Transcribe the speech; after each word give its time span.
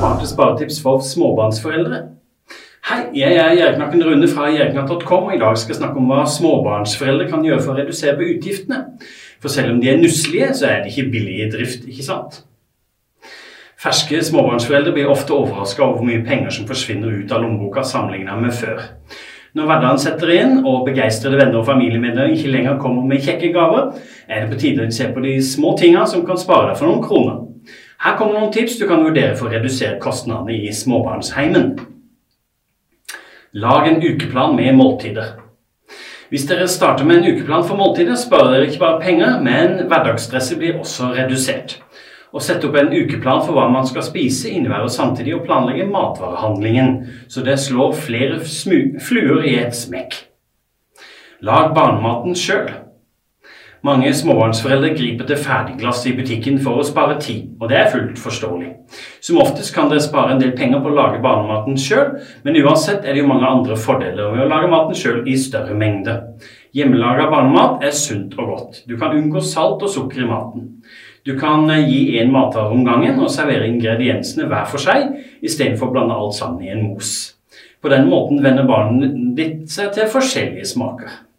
smarte 0.00 0.26
sparetips 0.26 0.78
for 0.80 1.02
småbarnsforeldre. 1.04 1.96
Hei, 2.88 3.00
jeg 3.20 3.36
er 3.36 3.50
Gjerknakken 3.52 4.02
Rune 4.06 4.28
fra 4.32 4.46
gjerknatt.com, 4.48 5.26
og 5.28 5.34
i 5.34 5.40
dag 5.40 5.58
skal 5.60 5.74
jeg 5.74 5.80
snakke 5.82 6.00
om 6.00 6.06
hva 6.08 6.22
småbarnsforeldre 6.24 7.26
kan 7.28 7.44
gjøre 7.44 7.60
for 7.60 7.74
å 7.74 7.82
redusere 7.82 8.16
på 8.16 8.28
utgiftene. 8.32 8.78
For 9.44 9.52
selv 9.52 9.74
om 9.74 9.82
de 9.82 9.90
er 9.92 10.00
nusselige, 10.00 10.54
så 10.56 10.70
er 10.70 10.80
de 10.80 10.92
ikke 10.92 11.10
billige 11.12 11.44
i 11.44 11.50
drift, 11.52 11.84
ikke 11.84 12.06
sant? 12.06 12.38
Ferske 13.80 14.22
småbarnsforeldre 14.24 14.94
blir 14.96 15.12
ofte 15.12 15.36
overraska 15.36 15.84
over 15.84 16.00
hvor 16.00 16.08
mye 16.08 16.24
penger 16.24 16.56
som 16.56 16.68
forsvinner 16.68 17.20
ut 17.20 17.36
av 17.36 17.44
lommeboka 17.44 17.84
sammenligna 17.84 18.38
med 18.40 18.56
før. 18.56 18.80
Når 19.52 19.68
hverdagen 19.68 20.00
setter 20.00 20.32
inn 20.32 20.58
og 20.62 20.86
begeistrede 20.88 21.36
venner 21.36 21.60
og 21.60 21.68
familiemedlemmer 21.68 22.32
ikke 22.38 22.54
lenger 22.54 22.80
kommer 22.80 23.04
med 23.04 23.20
kjekke 23.26 23.52
gaver, 23.52 23.92
er 24.30 24.46
det 24.46 24.52
på 24.54 24.64
tide 24.64 24.88
å 24.88 24.96
se 24.96 25.12
på 25.12 25.28
de 25.28 25.36
små 25.44 25.76
tinga 25.76 26.08
som 26.08 26.24
kan 26.24 26.40
spare 26.40 26.70
deg 26.70 26.80
for 26.80 26.88
noen 26.88 27.04
kroner. 27.04 27.40
Her 28.00 28.16
kommer 28.16 28.38
noen 28.38 28.52
tips 28.52 28.78
du 28.80 28.86
kan 28.88 29.02
vurdere 29.04 29.34
for 29.36 29.50
å 29.50 29.52
redusere 29.52 29.98
kostnadene 30.00 30.56
i 30.56 30.70
småbarnsheimen. 30.72 31.74
Lag 33.60 33.88
en 33.90 34.00
ukeplan 34.00 34.54
med 34.56 34.78
måltider. 34.78 35.34
Hvis 36.30 36.46
dere 36.48 36.68
starter 36.70 37.04
med 37.04 37.18
en 37.18 37.34
ukeplan 37.34 37.66
for 37.66 37.76
måltider, 37.76 38.16
sparer 38.16 38.54
dere 38.54 38.70
ikke 38.70 38.80
bare 38.80 39.02
penger, 39.02 39.36
men 39.44 39.82
hverdagsstresset 39.90 40.56
blir 40.62 40.78
også 40.80 41.10
redusert. 41.12 41.76
Å 42.32 42.40
sette 42.40 42.70
opp 42.70 42.78
en 42.78 42.92
ukeplan 42.94 43.42
for 43.42 43.58
hva 43.58 43.66
man 43.68 43.88
skal 43.90 44.06
spise, 44.06 44.48
innebærer 44.48 44.88
samtidig 44.94 45.34
å 45.36 45.44
planlegge 45.44 45.88
matvarehandlingen, 45.90 47.00
så 47.28 47.44
det 47.44 47.58
slår 47.60 47.98
flere 48.06 48.38
fluer 48.40 49.44
i 49.44 49.58
et 49.60 49.76
smekk. 49.76 50.22
Lag 51.44 51.74
barnematen 51.76 52.38
sjøl. 52.38 52.70
Mange 53.86 54.10
småbarnsforeldre 54.12 54.90
griper 54.92 55.24
til 55.24 55.38
ferdigglass 55.40 56.02
i 56.04 56.12
butikken 56.12 56.58
for 56.60 56.76
å 56.76 56.84
spare 56.84 57.14
tid, 57.22 57.46
og 57.56 57.70
det 57.70 57.78
er 57.80 57.86
fullt 57.88 58.18
forståelig. 58.20 58.74
Som 59.24 59.38
oftest 59.40 59.72
kan 59.72 59.88
dere 59.88 60.04
spare 60.04 60.34
en 60.34 60.42
del 60.42 60.52
penger 60.58 60.82
på 60.84 60.90
å 60.90 60.96
lage 60.98 61.22
barnematen 61.24 61.78
sjøl, 61.80 62.18
men 62.44 62.58
uansett 62.60 63.06
er 63.06 63.16
det 63.16 63.22
jo 63.22 63.30
mange 63.30 63.48
andre 63.48 63.78
fordeler 63.80 64.34
ved 64.34 64.44
å 64.44 64.50
lage 64.50 64.68
maten 64.68 64.98
sjøl 65.00 65.22
i 65.24 65.36
større 65.40 65.76
mengde. 65.80 66.18
Hjemmelaga 66.76 67.30
barnemat 67.32 67.86
er 67.88 67.96
sunt 67.96 68.36
og 68.36 68.52
godt. 68.52 68.82
Du 68.84 68.98
kan 69.00 69.16
unngå 69.16 69.40
salt 69.40 69.80
og 69.80 69.94
sukker 69.94 70.26
i 70.26 70.28
maten. 70.28 70.68
Du 71.24 71.32
kan 71.40 71.64
eh, 71.72 71.88
gi 71.88 72.20
én 72.20 72.30
matvare 72.32 72.76
om 72.76 72.84
gangen 72.84 73.16
og 73.20 73.32
servere 73.32 73.68
ingrediensene 73.68 74.48
hver 74.50 74.68
for 74.68 74.82
seg, 74.82 75.08
istedenfor 75.40 75.88
å 75.88 75.96
blande 75.96 76.20
alt 76.20 76.36
sammen 76.36 76.68
i 76.68 76.72
en 76.74 76.84
mos. 76.84 77.16
På 77.80 77.88
den 77.88 78.12
måten 78.12 78.44
venner 78.44 78.68
barnet 78.68 79.16
ditt 79.40 79.64
seg 79.72 79.92
til 79.96 80.08
forskjellige 80.12 80.68
smaker. 80.68 81.29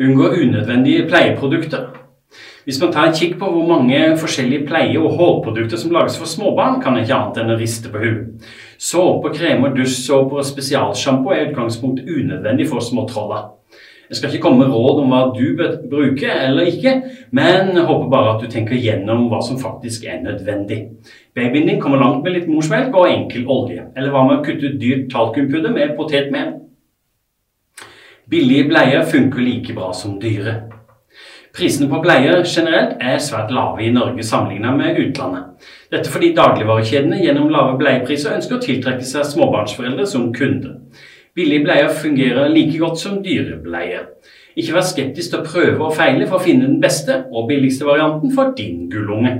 Unngå 0.00 0.28
unødvendige 0.28 1.08
pleieprodukter. 1.08 1.78
Hvis 2.64 2.80
man 2.82 2.92
tar 2.92 3.06
en 3.08 3.14
kikk 3.14 3.38
på 3.38 3.48
hvor 3.50 3.66
mange 3.66 4.16
forskjellige 4.20 4.66
pleie- 4.66 4.98
og 5.00 5.12
hårprodukter 5.12 5.76
som 5.76 5.90
lages 5.90 6.18
for 6.18 6.26
småbarn, 6.26 6.82
kan 6.82 6.98
ikke 7.00 7.16
annet 7.16 7.40
enn 7.42 7.50
å 7.50 7.56
riste 7.58 7.90
på 7.90 7.98
huet. 7.98 8.44
Såpe, 8.78 9.32
kremer, 9.34 9.72
dusjsåper 9.74 10.38
og 10.38 10.46
spesialsjampo 10.46 11.32
er 11.34 11.48
utgangspunkt 11.48 12.04
unødvendig 12.06 12.68
for 12.68 12.84
små 12.84 13.08
troller. 13.10 13.48
Jeg 14.08 14.16
skal 14.16 14.30
ikke 14.30 14.42
komme 14.42 14.62
med 14.62 14.70
råd 14.76 15.02
om 15.02 15.10
hva 15.10 15.24
du 15.34 15.56
bør 15.58 15.74
bruke 15.90 16.30
eller 16.30 16.70
ikke, 16.70 16.94
men 17.32 17.74
håper 17.76 18.06
bare 18.14 18.36
at 18.36 18.44
du 18.44 18.52
tenker 18.54 18.78
gjennom 18.78 19.26
hva 19.32 19.42
som 19.42 19.58
faktisk 19.58 20.06
er 20.06 20.22
nødvendig. 20.22 20.78
Babyen 21.34 21.66
din 21.66 21.80
kommer 21.80 21.98
langt 21.98 22.22
med 22.22 22.38
litt 22.38 22.46
morsmelk 22.46 22.94
og 22.94 23.10
enkel 23.10 23.50
olje. 23.50 23.90
Eller 23.96 24.14
hva 24.14 24.24
med 24.28 24.38
å 24.38 24.46
kutte 24.46 24.70
ut 24.70 24.80
dyrt 24.80 25.10
talkumpudder 25.10 25.74
med 25.74 25.96
potetmel? 25.98 26.54
Billige 28.30 28.68
bleier 28.68 29.06
funker 29.08 29.40
like 29.40 29.72
bra 29.74 29.92
som 29.96 30.18
dyre. 30.20 30.54
Prisene 31.56 31.88
på 31.88 32.02
bleier 32.04 32.42
generelt 32.44 32.98
er 33.00 33.22
svært 33.24 33.48
lave 33.56 33.86
i 33.86 33.92
Norge 33.94 34.22
sammenlignet 34.22 34.76
med 34.76 34.98
utlandet. 35.00 35.46
Dette 35.88 36.12
fordi 36.12 36.34
dagligvarekjedene 36.36 37.22
gjennom 37.22 37.48
lave 37.48 37.78
bleiepriser 37.80 38.36
ønsker 38.36 38.58
å 38.58 38.60
tiltrekke 38.66 39.08
seg 39.08 39.24
småbarnsforeldre 39.30 40.04
som 40.06 40.28
kunde. 40.36 40.74
Billige 41.32 41.64
bleier 41.64 41.88
fungerer 42.02 42.52
like 42.52 42.76
godt 42.76 43.00
som 43.00 43.22
dyre 43.24 43.56
bleier. 43.64 44.10
Ikke 44.58 44.76
vær 44.76 44.84
skeptisk 44.84 45.32
til 45.32 45.40
å 45.40 45.48
prøve 45.48 45.88
og 45.88 45.96
feile 45.96 46.28
for 46.28 46.36
å 46.36 46.44
finne 46.44 46.68
den 46.68 46.82
beste 46.84 47.22
og 47.32 47.48
billigste 47.48 47.88
varianten 47.88 48.34
for 48.36 48.52
din 48.58 48.90
gullunge. 48.92 49.38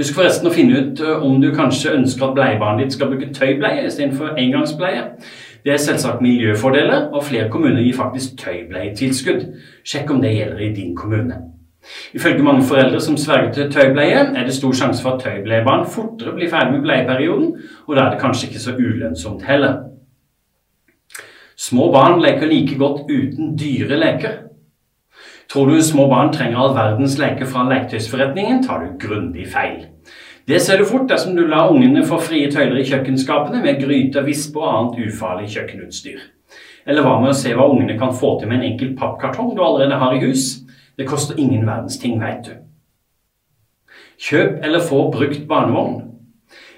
Husk 0.00 0.16
forresten 0.16 0.48
å 0.48 0.54
finne 0.54 0.78
ut 0.80 1.00
eh, 1.04 1.24
om 1.26 1.42
du 1.42 1.50
kanskje 1.52 1.92
ønsker 1.98 2.30
at 2.30 2.36
bleiebarnet 2.38 2.86
ditt 2.86 2.96
skal 2.96 3.10
bruke 3.10 3.28
tøybleie 3.36 3.84
istedenfor 3.84 4.38
engangsbleie. 4.40 5.02
Det 5.60 5.74
er 5.74 5.82
selvsagt 5.82 6.22
miljøfordeler, 6.24 7.10
og 7.12 7.26
flere 7.26 7.50
kommuner 7.52 7.82
gir 7.84 7.98
faktisk 7.98 8.38
tøybleietilskudd. 8.40 9.44
Sjekk 9.84 10.14
om 10.14 10.22
det 10.24 10.32
gjelder 10.38 10.62
i 10.64 10.70
din 10.72 10.94
kommune. 10.96 11.42
Ifølge 12.16 12.44
mange 12.44 12.64
foreldre 12.64 13.00
som 13.00 13.18
sverger 13.20 13.52
til 13.52 13.68
tøybleie, 13.72 14.24
er 14.36 14.48
det 14.48 14.56
stor 14.56 14.72
sjanse 14.76 15.04
for 15.04 15.18
at 15.18 15.26
tøybleiebarn 15.26 15.84
fortere 15.92 16.32
blir 16.36 16.48
ferdig 16.48 16.78
med 16.78 16.86
bleieperioden, 16.88 17.54
og 17.86 17.96
da 17.96 18.06
er 18.06 18.14
det 18.14 18.22
kanskje 18.24 18.48
ikke 18.48 18.64
så 18.64 18.76
ulønnsomt 18.78 19.44
heller. 19.48 19.82
Små 21.60 21.90
barn 21.92 22.22
leker 22.24 22.48
like 22.48 22.80
godt 22.80 23.04
uten 23.10 23.52
dyre 23.60 24.00
leker. 24.00 24.36
Tror 25.52 25.66
du 25.66 25.82
små 25.82 26.06
barn 26.06 26.28
trenger 26.32 26.60
all 26.62 26.74
verdens 26.76 27.16
leker 27.18 27.48
fra 27.50 27.64
leketøysforretningen, 27.66 28.62
tar 28.62 28.84
du 28.84 28.98
grundig 29.02 29.48
feil. 29.50 29.88
Det 30.46 30.60
ser 30.62 30.78
du 30.78 30.84
fort 30.86 31.08
dersom 31.10 31.34
du 31.36 31.42
lar 31.46 31.72
ungene 31.72 32.04
få 32.06 32.20
frie 32.22 32.50
tøyler 32.50 32.78
i 32.78 32.86
kjøkkenskapene 32.86 33.62
med 33.64 33.80
gryter, 33.82 34.22
visp 34.26 34.56
og 34.60 34.68
annet 34.68 35.00
ufarlig 35.08 35.50
kjøkkenutstyr. 35.50 36.20
Eller 36.86 37.02
hva 37.02 37.16
med 37.20 37.32
å 37.32 37.38
se 37.38 37.54
hva 37.54 37.66
ungene 37.70 37.98
kan 37.98 38.14
få 38.14 38.36
til 38.38 38.50
med 38.50 38.60
en 38.60 38.68
enkel 38.70 38.94
pappkartong 38.98 39.50
du 39.56 39.62
allerede 39.64 39.98
har 39.98 40.14
i 40.14 40.22
hus? 40.22 40.60
Det 40.98 41.08
koster 41.08 41.38
ingen 41.38 41.66
verdens 41.66 41.98
ting, 41.98 42.20
veit 42.22 42.46
du. 42.46 42.54
Kjøp 44.20 44.62
eller 44.64 44.86
få 44.86 45.08
brukt 45.10 45.44
barnevogn. 45.50 45.98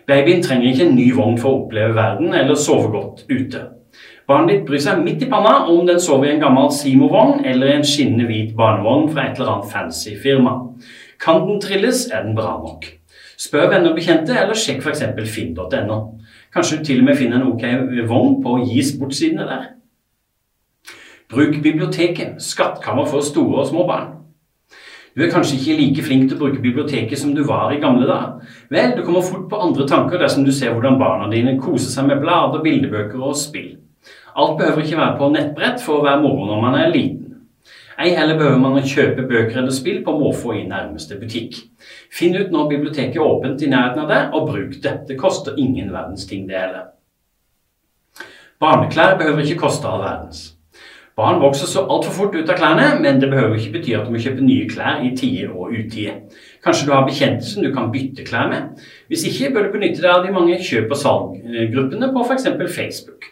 Babyen 0.09 0.43
trenger 0.43 0.73
ikke 0.73 0.89
en 0.89 0.97
ny 0.97 1.11
vogn 1.15 1.39
for 1.39 1.53
å 1.53 1.63
oppleve 1.63 1.95
verden 1.97 2.33
eller 2.35 2.59
sove 2.59 2.89
godt 2.95 3.25
ute. 3.29 3.67
Barnet 4.29 4.53
ditt 4.55 4.67
bryr 4.69 4.83
seg 4.83 5.03
midt 5.03 5.25
i 5.25 5.29
panna 5.31 5.67
om 5.71 5.87
den 5.87 6.01
sover 6.01 6.29
i 6.29 6.33
en 6.37 6.43
gammel 6.43 6.71
Simo-vogn 6.75 7.45
eller 7.49 7.75
en 7.75 7.87
skinnende 7.87 8.29
hvit 8.29 8.55
barnevogn 8.59 9.09
fra 9.11 9.27
et 9.27 9.39
eller 9.41 9.57
annet 9.57 9.73
fancy 9.73 10.15
firma. 10.23 10.55
Kan 11.23 11.47
den 11.49 11.61
trilles, 11.63 12.07
er 12.11 12.23
den 12.27 12.37
bra 12.39 12.55
nok. 12.63 12.87
Spør 13.39 13.69
venner 13.73 13.91
og 13.91 13.99
bekjente, 13.99 14.37
eller 14.39 14.59
sjekk 14.59 14.85
f.eks. 14.87 15.03
finn.no. 15.35 15.99
Kanskje 16.55 16.79
du 16.79 16.85
til 16.87 17.03
og 17.03 17.09
med 17.09 17.19
finner 17.19 17.41
en 17.41 17.51
ok 17.51 17.65
vogn 18.09 18.39
på 18.45 18.57
gis 18.71 18.95
bort-sidene 19.01 19.47
der. 19.49 19.69
Bruk 21.33 21.59
biblioteket. 21.63 22.39
Skattkammer 22.45 23.09
for 23.09 23.25
store 23.25 23.63
og 23.63 23.71
små 23.71 23.87
barn. 23.89 24.11
Du 25.17 25.23
er 25.25 25.33
kanskje 25.33 25.59
ikke 25.59 25.77
like 25.77 26.03
flink 26.07 26.29
til 26.29 26.39
å 26.39 26.41
bruke 26.41 26.63
biblioteket 26.63 27.21
som 27.21 27.35
du 27.37 27.43
var 27.45 27.73
i 27.73 27.81
gamle 27.83 28.07
dager. 28.09 28.47
Vel, 28.73 28.95
du 28.97 29.03
kommer 29.05 29.25
fort 29.25 29.49
på 29.51 29.61
andre 29.61 29.85
tanker 29.89 30.21
dersom 30.21 30.47
du 30.47 30.53
ser 30.57 30.73
hvordan 30.73 31.01
barna 31.01 31.29
dine 31.33 31.59
koser 31.61 31.91
seg 31.93 32.09
med 32.09 32.23
blader, 32.23 32.63
bildebøker 32.65 33.21
og 33.21 33.37
spill. 33.37 33.82
Alt 34.35 34.59
behøver 34.59 34.85
ikke 34.85 35.01
være 35.01 35.19
på 35.19 35.29
nettbrett 35.33 35.83
for 35.85 36.01
å 36.01 36.07
være 36.07 36.23
moro 36.23 36.47
når 36.49 36.63
man 36.63 36.79
er 36.79 36.95
liten. 36.95 37.19
Ei 38.01 38.15
heller 38.17 38.39
behøver 38.39 38.59
man 38.59 38.79
å 38.79 38.87
kjøpe 38.89 39.27
bøker 39.29 39.59
eller 39.61 39.75
spill 39.75 40.01
på 40.07 40.15
måfå 40.17 40.55
i 40.57 40.65
nærmeste 40.69 41.19
butikk. 41.21 41.59
Finn 42.11 42.35
ut 42.39 42.51
når 42.51 42.71
biblioteket 42.71 43.21
er 43.21 43.27
åpent 43.27 43.63
i 43.63 43.69
nærheten 43.71 44.03
av 44.03 44.09
deg, 44.09 44.33
og 44.33 44.49
bruk 44.49 44.79
det. 44.83 44.95
Det 45.09 45.19
koster 45.21 45.61
ingen 45.61 45.93
verdens 45.93 46.25
ting, 46.27 46.49
det 46.49 46.59
heller. 46.59 46.89
Barneklær 48.63 49.19
behøver 49.21 49.45
ikke 49.45 49.61
koste 49.67 49.91
all 49.91 50.03
verdens. 50.03 50.43
Barn 51.17 51.43
vokser 51.43 51.69
så 51.69 51.83
altfor 51.93 52.15
fort 52.17 52.37
ut 52.39 52.49
av 52.49 52.57
klærne, 52.57 52.87
men 53.05 53.19
det 53.21 53.29
behøver 53.29 53.59
ikke 53.59 53.75
bety 53.77 53.93
at 53.99 54.07
du 54.09 54.15
må 54.15 54.21
kjøpe 54.23 54.45
nye 54.47 54.69
klær 54.71 55.03
i 55.05 55.11
tide 55.19 55.51
og 55.53 55.75
utide. 55.77 56.15
Kanskje 56.65 56.89
du 56.89 56.93
har 56.95 57.05
bekjente 57.05 57.45
som 57.45 57.67
du 57.67 57.69
kan 57.75 57.91
bytte 57.93 58.25
klær 58.25 58.49
med? 58.49 58.85
Hvis 59.13 59.27
ikke, 59.29 59.51
bør 59.53 59.69
du 59.69 59.75
benytte 59.77 60.01
deg 60.01 60.09
av 60.15 60.25
de 60.25 60.33
mange 60.33 60.57
kjøp- 60.65 60.95
og 60.95 61.01
salggruppene 61.03 62.09
på 62.15 62.25
f.eks. 62.25 62.49
Facebook. 62.73 63.29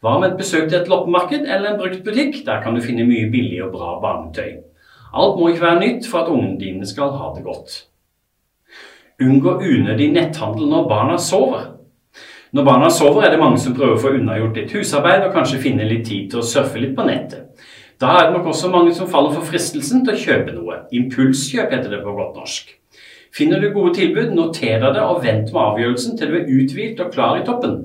Hva 0.00 0.14
med 0.16 0.30
et 0.30 0.38
besøk 0.40 0.70
til 0.70 0.78
et 0.78 0.88
loppemarked 0.88 1.42
eller 1.44 1.74
en 1.74 1.80
bruktbutikk? 1.80 2.38
Der 2.46 2.62
kan 2.64 2.74
du 2.74 2.80
finne 2.80 3.04
mye 3.04 3.26
billig 3.28 3.58
og 3.66 3.74
bra 3.74 3.98
barnetøy. 4.00 4.62
Alt 5.12 5.36
må 5.36 5.50
ikke 5.50 5.66
være 5.66 5.80
nytt 5.82 6.08
for 6.08 6.22
at 6.22 6.30
ungene 6.32 6.56
dine 6.60 6.88
skal 6.88 7.12
ha 7.18 7.34
det 7.34 7.44
godt. 7.44 7.74
Unngå 9.20 9.58
unødig 9.60 10.08
netthandel 10.14 10.70
når 10.70 10.88
barna 10.88 11.18
sover. 11.20 11.66
Når 12.52 12.64
barna 12.64 12.88
sover, 12.90 13.26
er 13.26 13.30
det 13.34 13.42
mange 13.42 13.60
som 13.60 13.76
prøver 13.76 13.98
å 13.98 14.00
få 14.00 14.14
unnagjort 14.16 14.56
litt 14.56 14.72
husarbeid 14.72 15.26
og 15.26 15.36
kanskje 15.36 15.60
finne 15.66 15.84
litt 15.84 16.06
tid 16.08 16.30
til 16.32 16.40
å 16.40 16.48
surfe 16.48 16.80
litt 16.80 16.96
på 16.96 17.04
nettet. 17.04 17.68
Da 18.00 18.16
er 18.16 18.30
det 18.30 18.38
nok 18.38 18.48
også 18.54 18.72
mange 18.72 18.96
som 18.96 19.10
faller 19.12 19.36
for 19.36 19.44
fristelsen 19.44 20.06
til 20.06 20.16
å 20.16 20.22
kjøpe 20.24 20.56
noe. 20.56 20.80
Impulskjøp 20.96 21.76
heter 21.76 21.92
det 21.92 22.00
på 22.06 22.16
godt 22.16 22.40
norsk. 22.40 22.72
Finner 23.36 23.60
du 23.60 23.68
gode 23.74 23.92
tilbud, 24.00 24.32
noter 24.32 24.80
deg 24.80 24.96
det 24.96 25.04
og 25.04 25.20
vent 25.22 25.52
med 25.52 25.62
avgjørelsen 25.66 26.16
til 26.16 26.32
du 26.32 26.40
er 26.40 26.48
uthvilt 26.56 27.04
og 27.04 27.12
klar 27.12 27.36
i 27.36 27.44
toppen. 27.44 27.82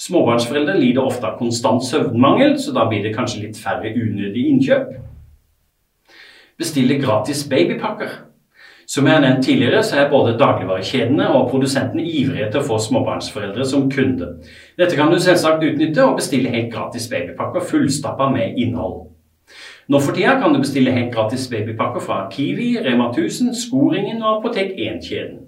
Småbarnsforeldre 0.00 0.78
lider 0.80 1.04
ofte 1.04 1.28
av 1.28 1.38
konstant 1.38 1.84
søvnmangel, 1.84 2.58
så 2.58 2.74
da 2.74 2.86
blir 2.88 3.04
det 3.04 3.14
kanskje 3.16 3.44
litt 3.46 3.60
færre 3.60 3.92
unødige 3.92 4.48
innkjøp. 4.54 4.92
Bestille 6.58 6.98
gratis 7.02 7.44
babypakker. 7.48 8.20
Som 8.86 9.06
jeg 9.06 9.14
har 9.14 9.22
nevnt 9.22 9.44
tidligere, 9.44 9.82
så 9.82 9.96
er 9.96 10.10
både 10.10 10.34
dagligvarekjedene 10.38 11.28
og 11.32 11.46
produsentene 11.50 12.02
ivrige 12.04 12.50
til 12.50 12.60
å 12.60 12.66
få 12.66 12.80
småbarnsforeldre 12.82 13.64
som 13.68 13.86
kunde. 13.90 14.28
Dette 14.78 14.98
kan 14.98 15.12
du 15.12 15.20
selvsagt 15.22 15.64
utnytte 15.64 16.04
og 16.04 16.18
bestille 16.18 16.50
helt 16.52 16.72
gratis 16.74 17.06
babypakker 17.12 17.64
fullstappa 17.70 18.28
med 18.34 18.58
innhold. 18.60 19.06
Nå 19.88 20.00
for 20.00 20.16
tida 20.16 20.34
kan 20.40 20.54
du 20.54 20.60
bestille 20.62 20.92
helt 20.94 21.14
gratis 21.14 21.46
babypakker 21.50 22.04
fra 22.04 22.18
Kiwi, 22.32 22.74
Rema 22.84 23.10
1000, 23.10 23.54
Skoringen 23.54 24.22
og 24.22 24.38
Apotek 24.38 24.74
1-kjeden. 24.76 25.41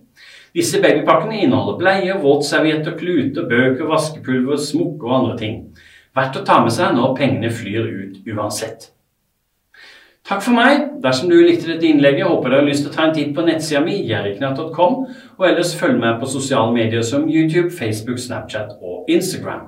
Disse 0.54 0.78
babypakkene 0.82 1.40
inneholder 1.42 1.78
bleie, 1.80 2.16
våtservietter, 2.22 2.94
kluter, 2.98 3.48
bøker, 3.50 3.88
vaskepulver, 3.90 4.60
smokker 4.62 5.10
og 5.10 5.16
andre 5.18 5.38
ting. 5.40 5.60
Verdt 6.14 6.38
å 6.38 6.44
ta 6.46 6.60
med 6.62 6.74
seg 6.74 6.94
når 6.94 7.16
pengene 7.18 7.50
flyr 7.50 7.88
ut 7.90 8.28
uansett. 8.30 8.92
Takk 10.24 10.40
for 10.40 10.56
meg. 10.56 10.86
Dersom 11.04 11.28
du 11.28 11.34
likte 11.36 11.68
dette 11.68 11.84
innlegget, 11.84 12.30
håper 12.30 12.48
du 12.48 12.56
har 12.56 12.64
lyst 12.64 12.86
til 12.86 12.92
å 12.92 12.94
ta 12.94 13.08
en 13.08 13.16
titt 13.16 13.34
på 13.36 13.42
nettsida 13.44 13.82
mi, 13.84 13.98
jerriknatt.com, 14.08 14.94
og 15.36 15.44
ellers 15.44 15.74
følg 15.76 15.98
med 16.00 16.16
på 16.22 16.30
sosiale 16.30 16.72
medier 16.72 17.04
som 17.04 17.26
YouTube, 17.28 17.68
Facebook, 17.74 18.22
Snapchat 18.22 18.78
og 18.80 19.10
Instagram. 19.12 19.66